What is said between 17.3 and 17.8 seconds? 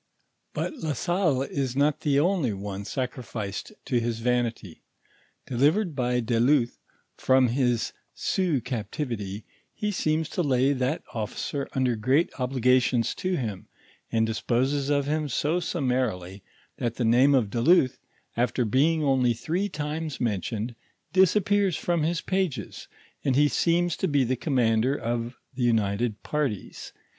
of de